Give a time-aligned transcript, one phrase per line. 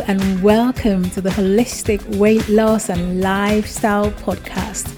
[0.00, 4.88] And welcome to the Holistic Weight Loss and Lifestyle Podcast.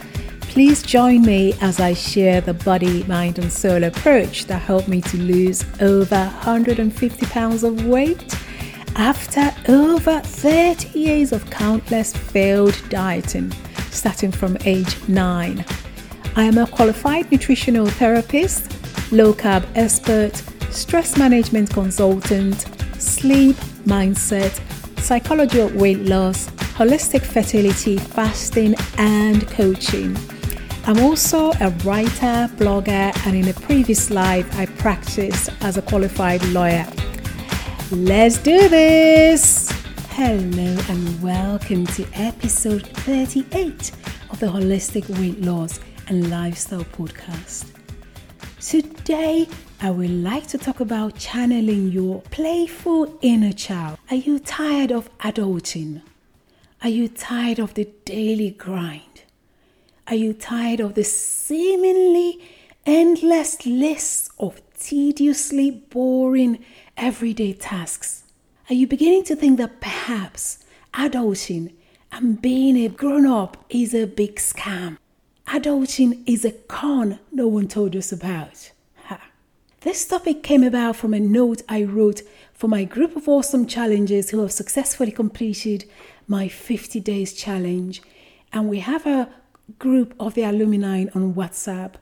[0.41, 5.03] Please join me as I share the body, mind, and soul approach that helped me
[5.03, 8.35] to lose over 150 pounds of weight
[8.97, 13.53] after over 30 years of countless failed dieting,
[13.91, 15.63] starting from age 9.
[16.37, 18.73] I am a qualified nutritional therapist,
[19.13, 20.37] low carb expert,
[20.73, 22.63] stress management consultant,
[22.99, 24.59] sleep mindset,
[25.07, 30.17] psychology of weight loss, holistic fertility, fasting, and coaching.
[30.85, 36.45] I'm also a writer, blogger, and in a previous life, I practiced as a qualified
[36.47, 36.85] lawyer.
[37.93, 39.71] Let's do this!
[40.11, 43.93] Hello, and welcome to episode 38
[44.31, 47.71] of the Holistic Weight Loss and Lifestyle Podcast.
[48.61, 49.47] Today,
[49.79, 53.99] I would like to talk about channeling your playful inner child.
[54.11, 56.01] Are you tired of adulting?
[56.83, 59.25] Are you tired of the daily grind?
[60.07, 62.41] Are you tired of the seemingly
[62.87, 66.65] endless list of tediously boring
[66.97, 68.25] everyday tasks?
[68.71, 71.75] Are you beginning to think that perhaps adulting
[72.11, 74.97] and being a grown up is a big scam?
[75.49, 78.71] Adulting is a con no one told us about.
[79.83, 82.23] This topic came about from a note I wrote
[82.55, 85.85] for my group of awesome challengers who have successfully completed
[86.27, 88.03] my 50 days challenge.
[88.53, 89.29] And we have a
[89.79, 91.95] group of the alumni on WhatsApp.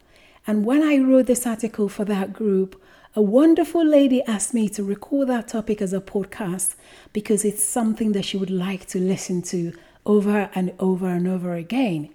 [0.47, 2.81] And when I wrote this article for that group,
[3.17, 6.77] a wonderful lady asked me to record that topic as a podcast
[7.13, 9.73] because it's something that she would like to listen to
[10.07, 12.09] over and over and over again.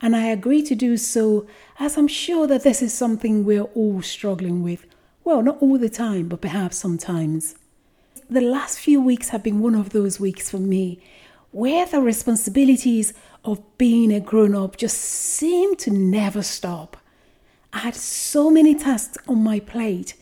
[0.00, 1.46] And I agreed to do so
[1.78, 4.86] as I'm sure that this is something we're all struggling with
[5.30, 7.54] well, not all the time, but perhaps sometimes.
[8.28, 11.00] The last few weeks have been one of those weeks for me
[11.52, 13.14] where the responsibilities
[13.44, 16.96] of being a grown up just seem to never stop.
[17.72, 20.14] I had so many tasks on my plate.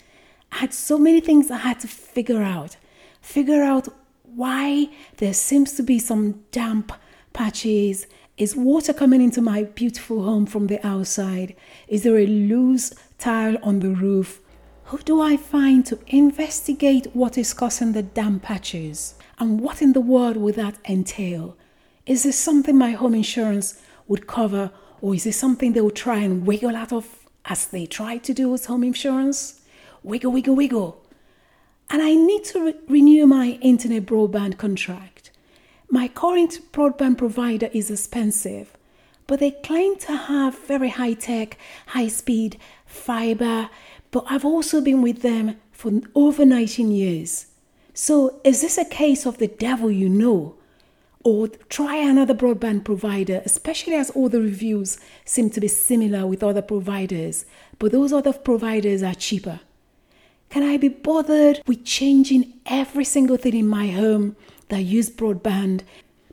[0.53, 2.77] I had so many things I had to figure out.
[3.23, 3.89] Figure out
[4.25, 6.93] why there seems to be some damp
[7.33, 8.07] patches.
[8.37, 11.57] Is water coming into my beautiful home from the outside?
[11.89, 14.43] Is there a loose tile on the roof?
[14.89, 19.17] Who do I find to investigate what is causing the damp patches?
[19.39, 21.59] And what in the world would that entail?
[22.07, 24.71] Is this something my home insurance would cover,
[25.03, 28.33] or is this something they will try and wiggle out of as they try to
[28.33, 29.61] do with home insurance?
[30.03, 31.05] Wiggle, wiggle, wiggle.
[31.91, 35.33] And I need to re- renew my internet broadband contract.
[35.91, 38.75] My current broadband provider is expensive,
[39.27, 42.57] but they claim to have very high tech, high speed
[42.87, 43.69] fiber
[44.11, 47.47] but I've also been with them for over 19 years.
[47.95, 50.55] So, is this a case of the devil you know?
[51.25, 56.43] Or try another broadband provider, especially as all the reviews seem to be similar with
[56.43, 57.45] other providers,
[57.79, 59.61] but those other providers are cheaper.
[60.49, 64.37] Can I be bothered with changing every single thing in my home
[64.69, 65.83] that use broadband,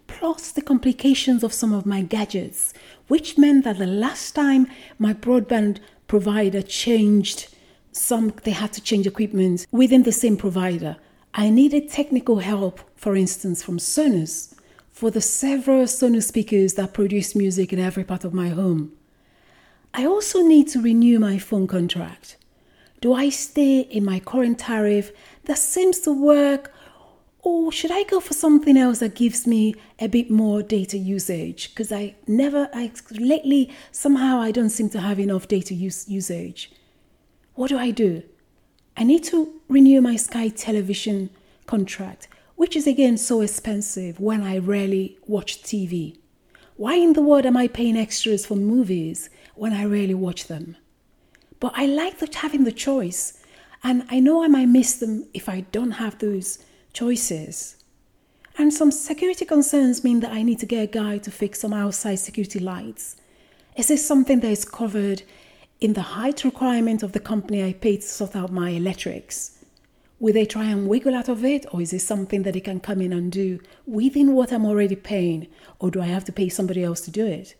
[0.07, 2.73] plus the complications of some of my gadgets,
[3.07, 7.49] which meant that the last time my broadband provider changed
[7.95, 10.97] some they had to change equipment within the same provider.
[11.33, 14.53] I needed technical help, for instance, from Sonos
[14.91, 18.93] for the several Sonos speakers that produce music in every part of my home.
[19.93, 22.37] I also need to renew my phone contract.
[23.01, 25.11] Do I stay in my current tariff
[25.45, 26.73] that seems to work,
[27.39, 31.69] or should I go for something else that gives me a bit more data usage?
[31.69, 36.71] Because I never, I lately somehow I don't seem to have enough data use, usage.
[37.55, 38.23] What do I do?
[38.97, 41.29] I need to renew my Sky television
[41.65, 42.27] contract,
[42.57, 46.17] which is again so expensive when I rarely watch TV.
[46.75, 50.75] Why in the world am I paying extras for movies when I rarely watch them?
[51.61, 53.41] But I like having the choice,
[53.85, 56.59] and I know I might miss them if I don't have those
[56.91, 57.77] choices.
[58.57, 61.73] And some security concerns mean that I need to get a guy to fix some
[61.73, 63.15] outside security lights.
[63.77, 65.23] Is this something that is covered
[65.81, 69.59] in the height requirement of the company I paid to sort out my electrics?
[70.19, 72.79] Will they try and wiggle out of it, or is it something that they can
[72.79, 75.47] come in and do within what I'm already paying,
[75.79, 77.55] or do I have to pay somebody else to do it?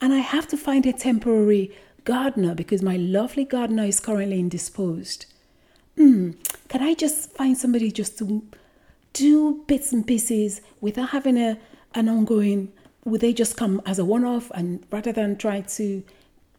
[0.00, 1.72] And I have to find a temporary
[2.04, 5.26] gardener because my lovely gardener is currently indisposed.
[5.96, 6.32] Hmm,
[6.68, 8.46] can I just find somebody just to
[9.12, 11.58] do bits and pieces without having a
[11.94, 12.72] an ongoing?
[13.04, 16.04] Would they just come as a one-off and rather than try to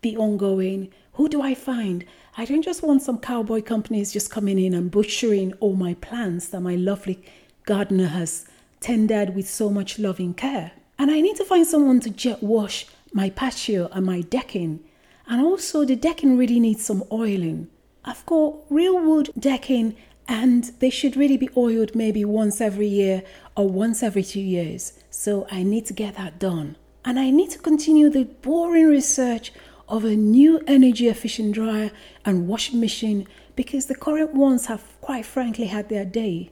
[0.01, 0.91] be ongoing.
[1.13, 2.05] Who do I find?
[2.38, 6.49] I don't just want some cowboy companies just coming in and butchering all my plants
[6.49, 7.23] that my lovely
[7.65, 8.45] gardener has
[8.79, 10.71] tended with so much loving care.
[10.99, 14.83] And I need to find someone to jet wash my patio and my decking.
[15.27, 17.67] And also, the decking really needs some oiling.
[18.05, 19.95] I've got real wood decking,
[20.27, 23.23] and they should really be oiled maybe once every year
[23.55, 24.94] or once every two years.
[25.09, 26.77] So I need to get that done.
[27.03, 29.51] And I need to continue the boring research
[29.88, 31.92] of a new energy efficient dryer
[32.25, 36.51] and washing machine because the current ones have quite frankly had their day.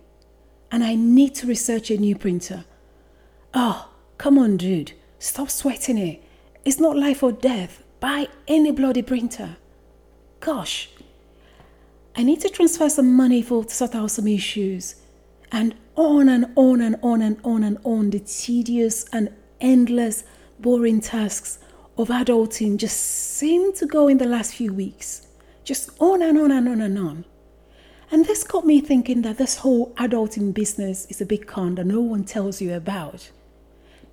[0.71, 2.65] And I need to research a new printer.
[3.53, 4.93] Oh, come on, dude.
[5.19, 6.23] Stop sweating it.
[6.63, 7.83] It's not life or death.
[7.99, 9.57] Buy any bloody printer.
[10.39, 10.89] Gosh.
[12.15, 14.95] I need to transfer some money for to sort out some issues.
[15.51, 19.29] And on and on and on and on and on the tedious and
[19.61, 20.23] endless
[20.59, 21.59] boring tasks
[21.97, 25.27] of adulting just seemed to go in the last few weeks.
[25.63, 27.25] Just on and on and on and on.
[28.11, 31.85] And this got me thinking that this whole adulting business is a big con that
[31.85, 33.31] no one tells you about.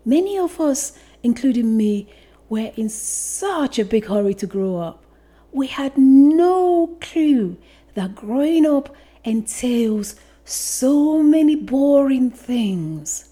[0.04, 2.08] Many of us, including me,
[2.48, 5.04] were in such a big hurry to grow up.
[5.52, 7.58] We had no clue
[7.94, 8.94] that growing up
[9.24, 13.28] entails so many boring things.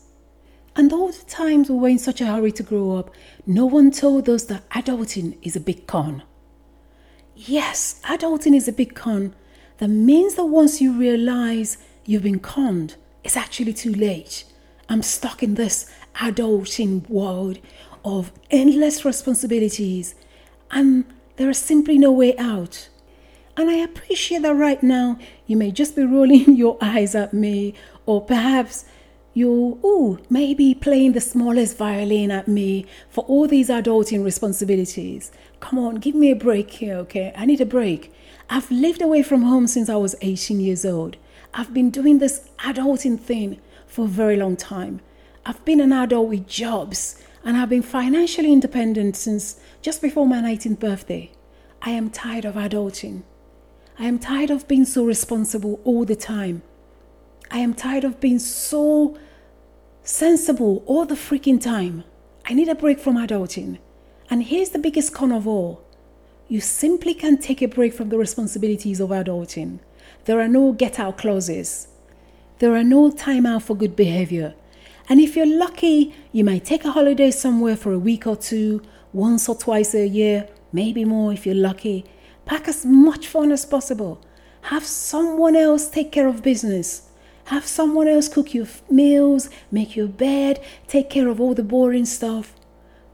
[0.77, 3.11] And all the times we were in such a hurry to grow up,
[3.47, 6.23] no one told us that adulting is a big con.
[7.35, 9.35] Yes, adulting is a big con.
[9.79, 14.45] That means that once you realize you've been conned, it's actually too late.
[14.89, 17.59] I'm stuck in this adulting world
[18.05, 20.15] of endless responsibilities,
[20.71, 21.05] and
[21.37, 22.89] there is simply no way out.
[23.57, 27.75] And I appreciate that right now you may just be rolling your eyes at me,
[28.07, 28.85] or perhaps
[29.41, 35.33] you, ooh, maybe playing the smallest violin at me for all these adulting responsibilities.
[35.59, 37.33] Come on, give me a break here, okay?
[37.37, 38.13] I need a break.
[38.49, 41.17] I've lived away from home since I was 18 years old.
[41.53, 45.01] I've been doing this adulting thing for a very long time.
[45.45, 50.41] I've been an adult with jobs and I've been financially independent since just before my
[50.41, 51.33] 19th birthday.
[51.83, 53.23] I am tired of adulting.
[53.99, 56.63] I am tired of being so responsible all the time.
[57.51, 59.19] I am tired of being so
[60.03, 62.05] sensible all the freaking time.
[62.47, 63.79] I need a break from adulting.
[64.31, 65.85] And here's the biggest con of all
[66.49, 69.79] you simply can't take a break from the responsibilities of adulting.
[70.25, 71.87] There are no get out clauses,
[72.59, 74.55] there are no time out for good behavior.
[75.09, 78.83] And if you're lucky, you might take a holiday somewhere for a week or two,
[79.13, 82.05] once or twice a year, maybe more if you're lucky.
[82.47, 84.21] Pack as much fun as possible.
[84.63, 87.10] Have someone else take care of business.
[87.51, 92.05] Have someone else cook your meals, make your bed, take care of all the boring
[92.05, 92.55] stuff.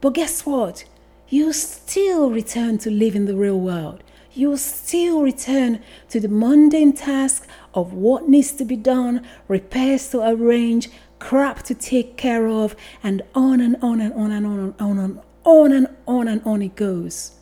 [0.02, 0.84] But guess what?
[1.30, 4.04] You still return to live in the real world.
[4.34, 5.80] You still return
[6.10, 11.74] to the mundane task of what needs to be done, repairs to arrange, crap to
[11.74, 15.72] take care of, and on and on and on and on and on and on
[15.72, 17.32] and on and on it goes.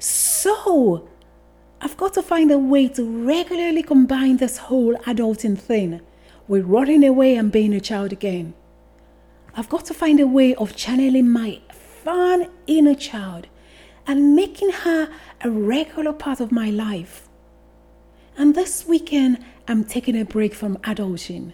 [0.00, 1.08] So,
[1.80, 6.00] I've got to find a way to regularly combine this whole adulting thing
[6.46, 8.54] with running away and being a child again.
[9.54, 13.46] I've got to find a way of channeling my fun inner child
[14.06, 15.08] and making her
[15.40, 17.28] a regular part of my life.
[18.36, 21.52] And this weekend, I'm taking a break from adulting.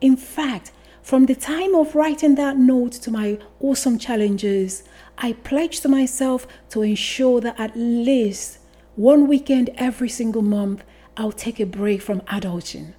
[0.00, 4.84] In fact, from the time of writing that note to my awesome challenges,
[5.18, 8.58] I pledged to myself to ensure that at least
[8.96, 10.82] one weekend every single month,
[11.16, 12.94] I'll take a break from adulting.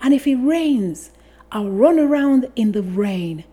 [0.00, 1.10] And if it rains,
[1.52, 3.44] I'll run around in the rain.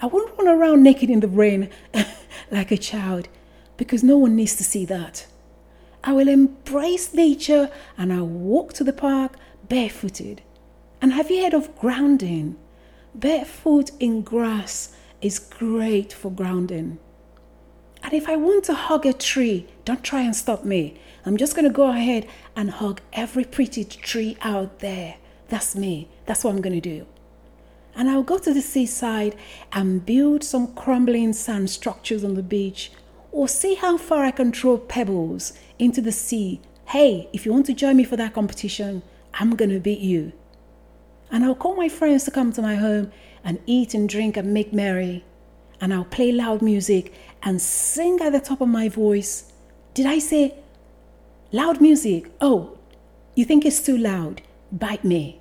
[0.00, 1.70] I won't run around naked in the rain
[2.50, 3.28] like a child
[3.76, 5.26] because no one needs to see that.
[6.02, 9.36] I will embrace nature and I'll walk to the park
[9.68, 10.42] barefooted.
[11.00, 12.56] And have you heard of grounding?
[13.14, 16.98] Barefoot in grass is great for grounding.
[18.02, 21.00] And if I want to hug a tree, don't try and stop me.
[21.24, 25.16] I'm just going to go ahead and hug every pretty tree out there.
[25.48, 26.08] That's me.
[26.26, 27.06] That's what I'm going to do.
[27.96, 29.36] And I'll go to the seaside
[29.72, 32.90] and build some crumbling sand structures on the beach
[33.30, 36.60] or see how far I can throw pebbles into the sea.
[36.86, 39.02] Hey, if you want to join me for that competition,
[39.34, 40.32] I'm going to beat you.
[41.30, 43.10] And I'll call my friends to come to my home
[43.42, 45.24] and eat and drink and make merry.
[45.80, 49.52] And I'll play loud music and sing at the top of my voice.
[49.94, 50.54] Did I say
[51.52, 52.30] loud music?
[52.40, 52.78] Oh,
[53.34, 54.42] you think it's too loud?
[54.74, 55.40] Bite me.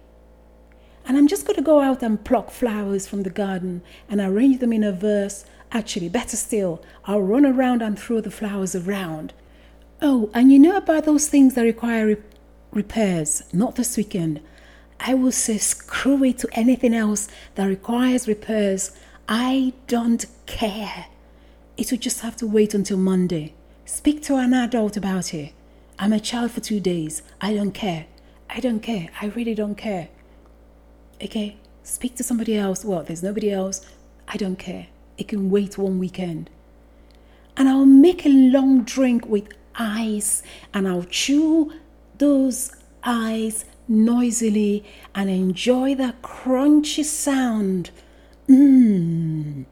[1.05, 4.59] And I'm just going to go out and pluck flowers from the garden and arrange
[4.59, 5.43] them in a verse.
[5.71, 9.33] Actually, better still, I'll run around and throw the flowers around.
[10.03, 12.17] Oh, and you know about those things that require re-
[12.71, 13.41] repairs?
[13.51, 14.39] Not this weekend.
[14.99, 18.91] I will say screw it to anything else that requires repairs.
[19.27, 21.07] I don't care.
[21.75, 23.55] It will just have to wait until Monday.
[23.85, 25.53] Speak to an adult about it.
[25.97, 27.23] I'm a child for two days.
[27.41, 28.05] I don't care.
[28.49, 29.09] I don't care.
[29.21, 30.09] I really don't care.
[31.21, 31.57] Okay?
[31.83, 32.85] Speak to somebody else.
[32.85, 33.85] Well, there's nobody else.
[34.27, 34.87] I don't care.
[35.17, 36.49] It can wait one weekend.
[37.55, 41.73] And I'll make a long drink with ice and I'll chew
[42.17, 42.71] those
[43.03, 44.83] ice noisily
[45.13, 47.91] and enjoy that crunchy sound.
[48.47, 49.65] Mmm.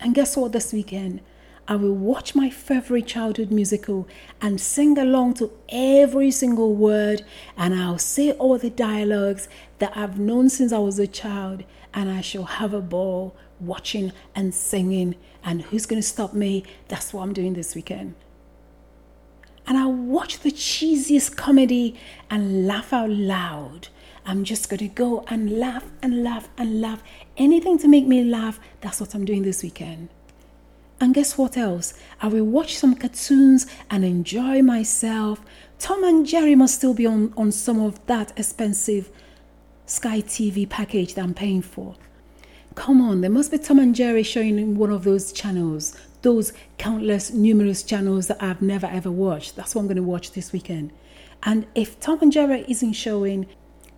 [0.00, 1.20] And guess what this weekend?
[1.70, 4.08] I will watch my favorite childhood musical
[4.40, 7.26] and sing along to every single word,
[7.58, 9.48] and I'll say all the dialogues
[9.78, 14.12] that I've known since I was a child, and I shall have a ball watching
[14.34, 15.16] and singing.
[15.44, 16.64] And who's going to stop me?
[16.88, 18.14] That's what I'm doing this weekend.
[19.66, 23.88] And I'll watch the cheesiest comedy and laugh out loud.
[24.24, 27.02] I'm just going to go and laugh and laugh and laugh.
[27.36, 30.08] Anything to make me laugh, that's what I'm doing this weekend.
[31.00, 31.94] And guess what else?
[32.20, 35.40] I will watch some cartoons and enjoy myself.
[35.78, 39.10] Tom and Jerry must still be on, on some of that expensive
[39.86, 41.94] Sky TV package that I'm paying for.
[42.74, 46.52] Come on, there must be Tom and Jerry showing in one of those channels, those
[46.78, 49.56] countless, numerous channels that I've never ever watched.
[49.56, 50.92] That's what I'm going to watch this weekend.
[51.42, 53.46] And if Tom and Jerry isn't showing,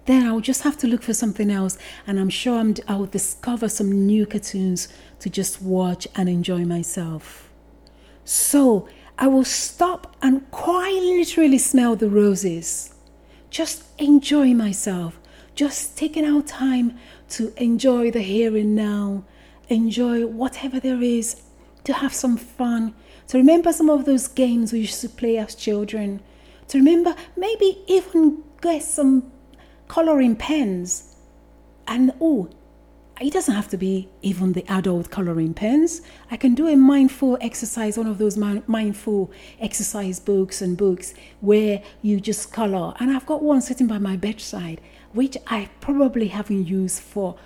[0.07, 1.79] then I'll just have to look for something else.
[2.07, 4.89] And I'm sure I'm, I'll discover some new cartoons
[5.21, 7.51] to just watch and enjoy myself.
[8.25, 8.89] So
[9.19, 12.95] I will stop and quite literally smell the roses.
[13.51, 15.19] Just enjoy myself.
[15.55, 16.99] Just taking out time
[17.31, 19.25] to enjoy the here and now,
[19.69, 21.43] enjoy whatever there is,
[21.85, 22.95] to have some fun,
[23.29, 26.21] to remember some of those games we used to play as children,
[26.69, 29.33] to remember maybe even get some
[29.91, 31.17] coloring pens.
[31.89, 32.49] And oh,
[33.21, 36.01] it doesn't have to be even the adult coloring pens.
[36.31, 41.83] I can do a mindful exercise, one of those mindful exercise books and books where
[42.03, 42.95] you just color.
[43.01, 44.81] And I've got one sitting by my bedside,
[45.13, 47.37] which I probably haven't used for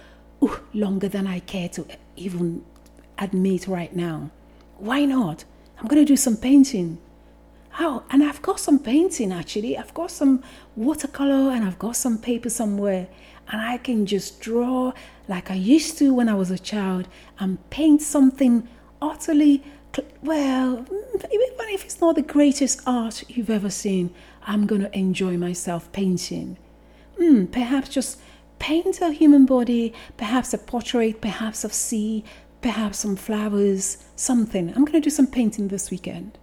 [0.42, 1.86] ooh, longer than I care to
[2.16, 2.62] even
[3.16, 4.30] admit right now.
[4.76, 5.46] Why not?
[5.78, 6.98] I'm going to do some painting.
[7.80, 9.76] Oh, and I've got some painting actually.
[9.76, 10.42] I've got some
[10.76, 13.08] watercolor and I've got some paper somewhere.
[13.48, 14.92] And I can just draw
[15.28, 18.68] like I used to when I was a child and paint something
[19.02, 19.62] utterly,
[20.22, 24.14] well, even if it's not the greatest art you've ever seen,
[24.46, 26.56] I'm going to enjoy myself painting.
[27.20, 28.20] Mm, perhaps just
[28.58, 32.24] paint a human body, perhaps a portrait, perhaps of sea,
[32.60, 34.68] perhaps some flowers, something.
[34.70, 36.38] I'm going to do some painting this weekend.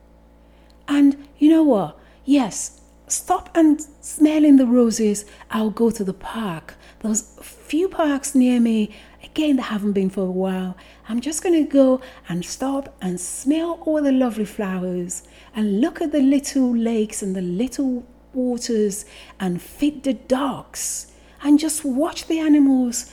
[0.87, 1.97] And you know what?
[2.25, 5.25] Yes, stop and smelling the roses.
[5.49, 6.75] I'll go to the park.
[6.99, 10.77] There's few parks near me, again, that haven't been for a while.
[11.09, 15.23] I'm just going to go and stop and smell all the lovely flowers
[15.55, 19.05] and look at the little lakes and the little waters
[19.39, 21.11] and feed the dogs
[21.43, 23.11] and just watch the animals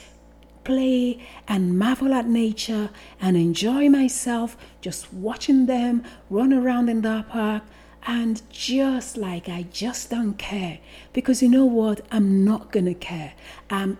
[0.65, 4.57] play and marvel at nature and enjoy myself
[4.89, 7.63] just watching them run around in the park
[8.05, 10.79] and just like I just don't care
[11.13, 12.01] because you know what?
[12.11, 13.35] I'm not gonna care.
[13.69, 13.99] I'm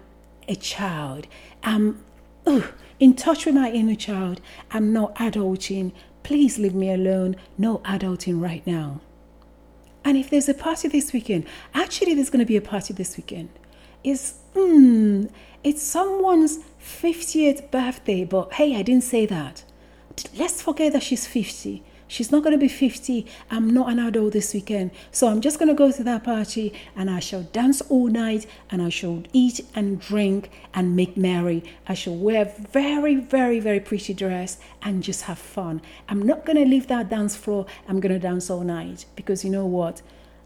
[0.49, 1.27] a child.
[1.63, 2.03] I'm
[2.47, 4.41] ugh, in touch with my inner child.
[4.71, 5.93] I'm not adulting.
[6.23, 7.37] Please leave me alone.
[7.59, 9.03] No adulting right now.
[10.07, 13.51] And if there's a party this weekend actually there's gonna be a party this weekend.
[14.03, 15.27] Is hmm
[15.63, 19.65] it's someone's 50th birthday, but hey, I didn't say that.
[20.37, 21.83] Let's forget that she's 50.
[22.11, 23.27] She's not going to be 50.
[23.51, 24.93] I'm not an adult this weekend.
[25.13, 28.47] So I'm just going to go to that party and I shall dance all night
[28.71, 31.63] and I shall eat and drink and make merry.
[31.87, 35.83] I shall wear very, very, very pretty dress and just have fun.
[36.09, 37.67] I'm not going to leave that dance floor.
[37.87, 40.01] I'm going to dance all night because you know what?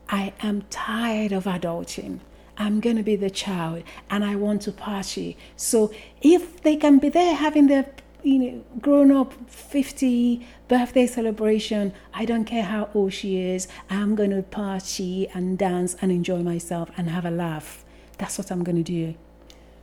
[0.08, 2.18] I am tired of adulting.
[2.58, 5.36] I'm going to be the child and I want to party.
[5.56, 7.86] So if they can be there having their
[8.22, 14.14] you know grown up 50 birthday celebration, I don't care how old she is, I'm
[14.14, 17.84] going to party and dance and enjoy myself and have a laugh.
[18.18, 19.14] That's what I'm going to do.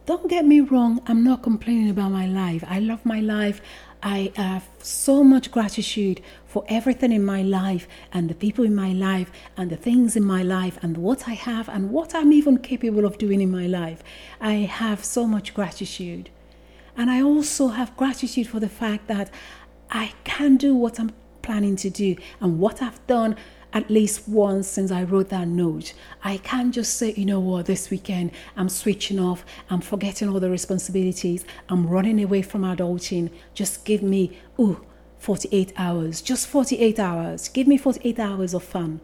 [0.06, 2.64] Don't get me wrong, I'm not complaining about my life.
[2.68, 3.62] I love my life.
[4.02, 8.94] I have so much gratitude for everything in my life and the people in my
[8.94, 12.58] life and the things in my life and what I have and what I'm even
[12.58, 14.02] capable of doing in my life.
[14.42, 16.30] I have so much gratitude.
[17.00, 19.32] And I also have gratitude for the fact that
[19.90, 23.38] I can do what I'm planning to do and what I've done
[23.72, 25.94] at least once since I wrote that note.
[26.26, 30.42] I can't just say, you know what, this weekend I'm switching off, I'm forgetting all
[30.42, 33.32] the responsibilities, I'm running away from adulting.
[33.54, 34.86] Just give me, ooh,
[35.20, 37.48] 48 hours, just 48 hours.
[37.48, 39.00] Give me 48 hours of fun.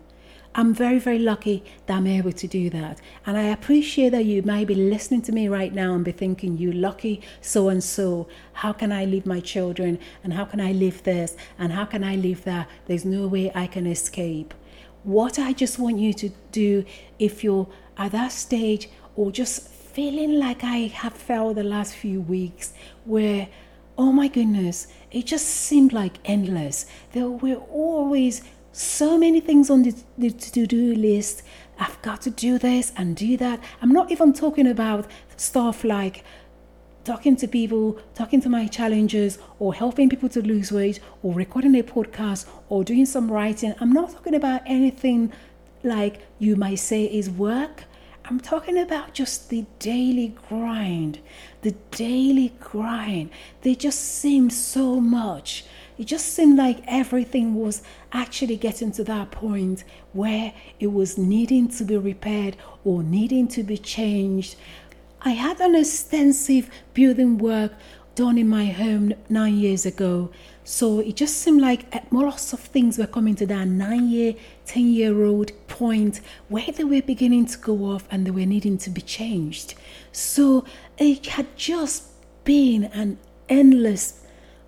[0.58, 3.02] I'm very, very lucky that I'm able to do that.
[3.26, 6.58] And I appreciate that you might be listening to me right now and be thinking,
[6.58, 8.30] you lucky so and so.
[8.54, 10.00] How can I leave my children?
[10.24, 11.36] And how can I leave this?
[11.60, 12.70] And how can I leave that?
[12.86, 14.54] There's no way I can escape.
[15.04, 16.86] What I just want you to do
[17.20, 22.22] if you're at that stage or just feeling like I have felt the last few
[22.22, 23.50] weeks where
[23.98, 26.86] oh my goodness, it just seemed like endless.
[27.14, 28.42] There were always
[28.76, 31.44] so many things on the, to do list.
[31.80, 33.62] I've got to do this and do that.
[33.82, 36.24] I'm not even talking about stuff like
[37.06, 41.76] talking to people, talking to my challengers, or helping people to lose weight, or recording
[41.76, 43.74] a podcast, or doing some writing.
[43.80, 45.32] I'm not talking about anything
[45.84, 47.84] like you might say is work.
[48.26, 51.20] I'm talking about just the daily grind,
[51.62, 53.30] the daily grind.
[53.62, 55.64] They just seem so much.
[55.98, 59.84] It just seemed like everything was actually getting to that point
[60.14, 64.56] where it was needing to be repaired or needing to be changed.
[65.22, 67.72] I had an extensive building work
[68.16, 70.32] done in my home nine years ago.
[70.64, 74.36] So it just seemed like uh, lots of things were coming to that nine year,
[74.66, 78.78] 10 year old point where they were beginning to go off and they were needing
[78.80, 79.76] to be changed.
[80.12, 80.66] So
[80.98, 82.06] it had just
[82.44, 84.26] been an endless,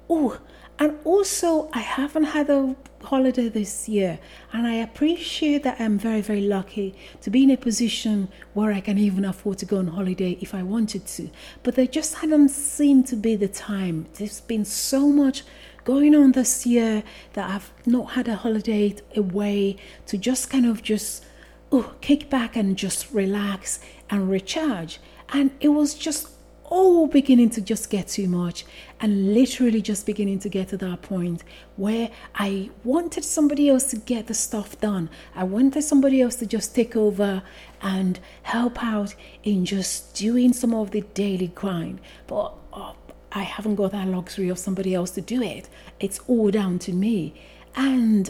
[0.10, 0.39] oh,
[0.79, 4.19] and also, I haven't had a holiday this year,
[4.53, 8.81] and I appreciate that I'm very, very lucky to be in a position where I
[8.81, 11.29] can even afford to go on holiday if I wanted to.
[11.63, 14.05] But there just hadn't seemed to be the time.
[14.13, 15.43] There's been so much
[15.84, 17.01] going on this year
[17.34, 21.25] that I've not had a holiday away to just kind of just
[21.71, 24.99] oh, kick back and just relax and recharge.
[25.30, 26.30] And it was just
[26.67, 28.65] all beginning to just get too much
[28.99, 31.43] and literally just beginning to get to that point
[31.75, 35.10] where I wanted somebody else to get the stuff done.
[35.36, 37.43] I wanted somebody else to just take over
[37.82, 42.01] and help out in just doing some of the daily grind.
[42.27, 42.93] But uh,
[43.32, 45.69] I haven't got that luxury of somebody else to do it.
[45.99, 47.41] It's all down to me.
[47.75, 48.30] And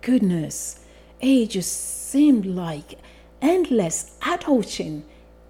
[0.00, 0.80] goodness,
[1.20, 2.98] it just seemed like
[3.42, 5.02] endless adulting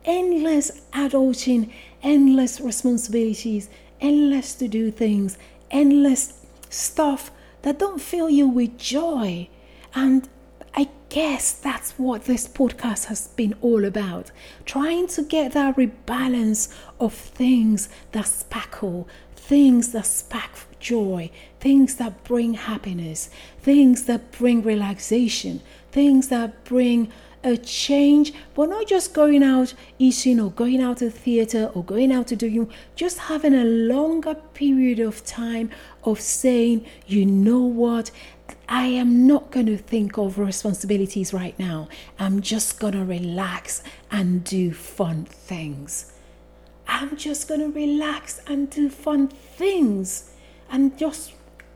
[0.04, 3.68] endless adulting, endless responsibilities,
[4.00, 5.38] endless to do things,
[5.70, 7.30] endless stuff
[7.62, 9.48] that don't fill you with joy.
[9.94, 10.28] And
[10.74, 14.30] I guess that's what this podcast has been all about.
[14.64, 22.24] Trying to get that rebalance of things that sparkle, things that spark joy, things that
[22.24, 25.62] bring happiness, things that bring relaxation,
[25.92, 27.10] things that bring
[27.44, 31.84] a change, but not just going out eating or going out to the theater or
[31.84, 35.70] going out to do you, just having a longer period of time
[36.04, 38.10] of saying, you know what,
[38.68, 41.88] I am not going to think of responsibilities right now.
[42.18, 46.12] I'm just going to relax and do fun things.
[46.88, 50.30] I'm just going to relax and do fun things
[50.70, 51.32] and just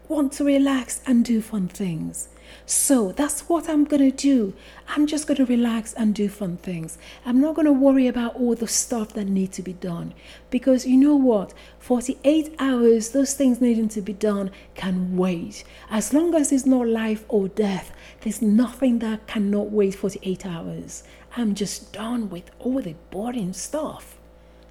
[0.09, 2.29] want to relax and do fun things.
[2.67, 4.55] So that's what I'm going to do.
[4.89, 6.99] I'm just going to relax and do fun things.
[7.25, 10.15] I'm not going to worry about all the stuff that need to be done
[10.51, 11.55] because you know what?
[11.79, 15.65] 48 hours, those things needing to be done can wait.
[15.91, 21.05] As long as it's not life or death, there's nothing that cannot wait 48 hours.
[21.37, 24.19] I'm just done with all the boring stuff.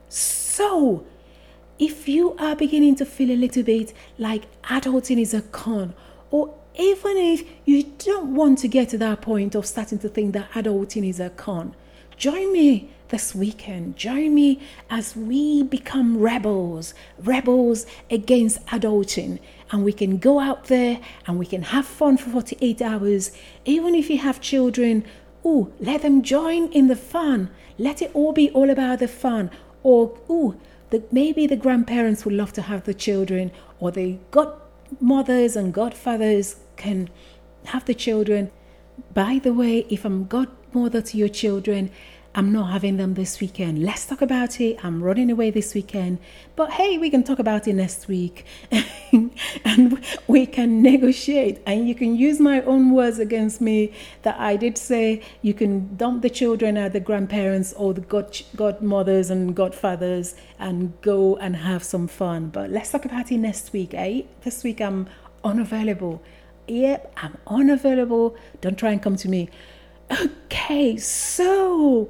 [0.10, 1.06] So,
[1.80, 5.94] if you are beginning to feel a little bit like adulting is a con
[6.32, 10.34] or even if you don't want to get to that point of starting to think
[10.34, 11.76] that adulting is a con,
[12.18, 13.96] join me this weekend.
[13.96, 14.60] Join me
[14.90, 19.40] as we become rebels, rebels against adulting.
[19.72, 23.32] And we can go out there and we can have fun for 48 hours.
[23.66, 25.06] Even if you have children,
[25.44, 27.50] oh, let them join in the fun.
[27.78, 29.52] Let it all be all about the fun.
[29.84, 30.56] Or, oh,
[30.90, 34.62] the, maybe the grandparents would love to have the children, or they got
[35.00, 37.10] mothers and godfathers can
[37.66, 38.52] have the children.
[39.13, 41.92] By the way, if I'm godmother to your children,
[42.38, 43.82] I'm not having them this weekend.
[43.82, 44.78] Let's talk about it.
[44.86, 46.20] I'm running away this weekend.
[46.56, 48.46] But hey, we can talk about it next week
[49.66, 51.63] and we can negotiate.
[51.66, 55.96] And you can use my own words against me that I did say you can
[55.98, 61.56] dump the children at the grandparents or the god- godmothers and godfathers and go and
[61.56, 62.50] have some fun.
[62.50, 64.22] But let's talk about it next week, eh?
[64.44, 65.08] This week I'm
[65.44, 66.22] unavailable.
[66.67, 68.36] Yep, I'm unavailable.
[68.60, 69.49] Don't try and come to me.
[70.12, 72.10] Okay, so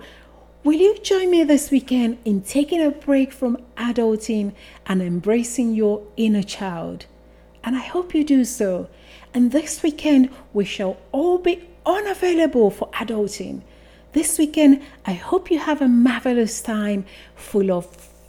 [0.63, 4.53] will you join me this weekend in taking a break from adulting
[4.87, 7.05] and embracing your inner child?
[7.63, 8.89] And I hope you do so.
[9.33, 13.61] And this weekend, we shall all be unavailable for adulting.
[14.13, 17.85] This weekend, I hope you have a marvelous time full of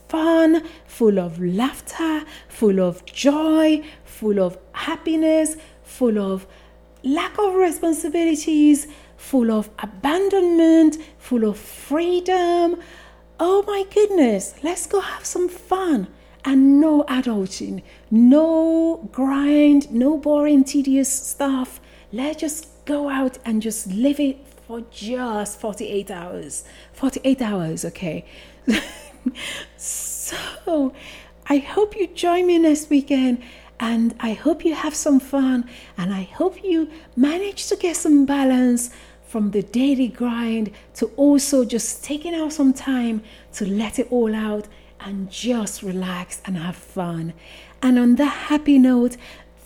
[0.09, 5.57] fun, full of laughter, full of joy, full of happiness,
[5.99, 6.47] full of
[7.03, 12.77] lack of responsibilities, full of abandonment, full of freedom.
[13.41, 16.07] Oh my goodness, let's go have some fun
[16.45, 17.83] and no adulting,
[18.13, 21.81] no grind, no boring, tedious stuff.
[22.13, 26.65] Let's just go out and just live it for just 48 hours.
[26.93, 28.25] 48 hours, okay?
[29.77, 30.95] so
[31.49, 33.43] I hope you join me next weekend
[33.81, 38.27] and I hope you have some fun and I hope you manage to get some
[38.27, 38.91] balance
[39.27, 44.35] from the daily grind to also just taking out some time to let it all
[44.35, 44.67] out
[45.01, 47.35] and just relax and have fun.
[47.83, 49.17] And on that happy note,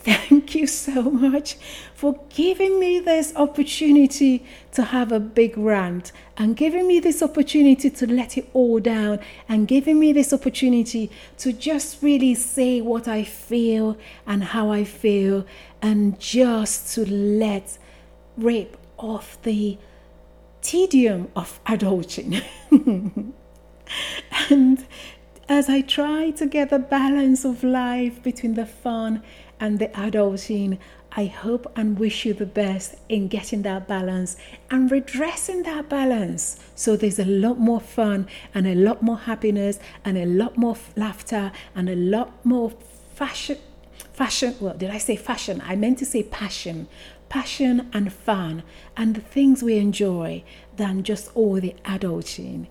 [0.05, 1.55] Thank you so much
[1.95, 7.89] for giving me this opportunity to have a big rant and giving me this opportunity
[7.89, 13.07] to let it all down and giving me this opportunity to just really say what
[13.07, 15.47] I feel and how I feel
[15.81, 17.79] and just to let
[18.37, 19.79] rip off the
[20.63, 22.43] tedium of adulting.
[24.51, 24.85] and
[25.49, 29.23] as I try to get the balance of life between the fun
[29.63, 30.77] and the adulting.
[31.13, 34.37] I hope and wish you the best in getting that balance
[34.71, 36.59] and redressing that balance.
[36.75, 40.77] So there's a lot more fun and a lot more happiness and a lot more
[40.97, 42.73] laughter and a lot more
[43.15, 43.59] fashion.
[44.13, 45.63] Fashion, well, did I say fashion?
[45.65, 46.89] I meant to say passion.
[47.29, 48.65] Passion and fun
[48.97, 50.43] and the things we enjoy
[50.77, 52.67] than just all the adulting.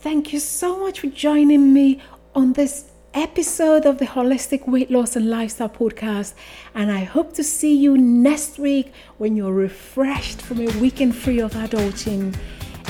[0.00, 2.02] Thank you so much for joining me
[2.34, 6.34] on this episode of the Holistic Weight Loss and Lifestyle Podcast.
[6.74, 11.40] And I hope to see you next week when you're refreshed from a weekend free
[11.40, 12.36] of adulting.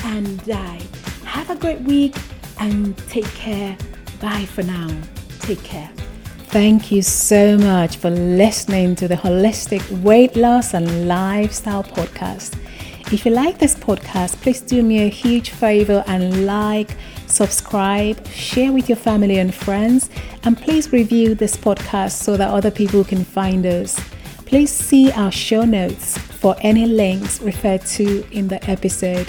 [0.04, 0.78] And uh,
[1.24, 2.16] have a great week
[2.58, 3.78] and take care.
[4.20, 4.88] Bye for now.
[5.40, 5.90] Take care.
[6.48, 12.58] Thank you so much for listening to the Holistic Weight Loss and Lifestyle Podcast.
[13.12, 18.72] If you like this podcast, please do me a huge favor and like, subscribe, share
[18.72, 20.10] with your family and friends,
[20.44, 24.00] and please review this podcast so that other people can find us.
[24.46, 29.28] Please see our show notes for any links referred to in the episode.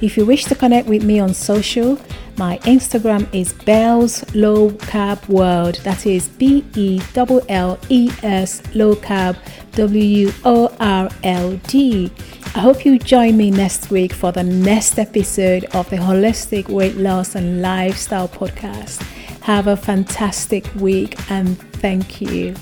[0.00, 1.98] If you wish to connect with me on social,
[2.38, 5.76] my Instagram is Belles Low Carb World.
[5.84, 9.36] That is B E L L E S Low Carb
[9.72, 12.10] W O R L D.
[12.54, 16.96] I hope you join me next week for the next episode of the Holistic Weight
[16.96, 19.00] Loss and Lifestyle Podcast.
[19.42, 22.54] Have a fantastic week and thank you.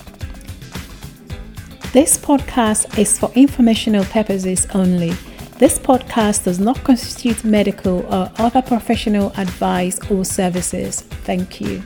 [1.93, 5.15] This podcast is for informational purposes only.
[5.57, 11.03] This podcast does not constitute medical or other professional advice or services.
[11.25, 11.83] Thank you.